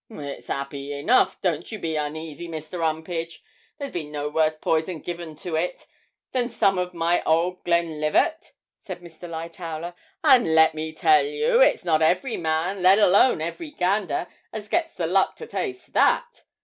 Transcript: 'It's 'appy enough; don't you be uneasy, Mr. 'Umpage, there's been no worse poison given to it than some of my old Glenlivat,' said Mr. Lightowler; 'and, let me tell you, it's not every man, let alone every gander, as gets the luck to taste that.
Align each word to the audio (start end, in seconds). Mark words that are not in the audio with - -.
'It's 0.09 0.49
'appy 0.49 0.93
enough; 0.93 1.39
don't 1.41 1.71
you 1.71 1.77
be 1.77 1.95
uneasy, 1.95 2.47
Mr. 2.47 2.79
'Umpage, 2.83 3.43
there's 3.77 3.91
been 3.91 4.11
no 4.11 4.29
worse 4.29 4.55
poison 4.57 4.99
given 4.99 5.35
to 5.35 5.55
it 5.55 5.85
than 6.31 6.49
some 6.49 6.79
of 6.79 6.95
my 6.95 7.21
old 7.23 7.63
Glenlivat,' 7.63 8.53
said 8.79 9.01
Mr. 9.01 9.29
Lightowler; 9.29 9.93
'and, 10.23 10.55
let 10.55 10.73
me 10.73 10.91
tell 10.91 11.23
you, 11.23 11.61
it's 11.61 11.85
not 11.85 12.01
every 12.01 12.35
man, 12.35 12.81
let 12.81 12.97
alone 12.97 13.41
every 13.41 13.69
gander, 13.69 14.25
as 14.51 14.67
gets 14.67 14.95
the 14.95 15.05
luck 15.05 15.35
to 15.35 15.45
taste 15.45 15.93
that. 15.93 16.45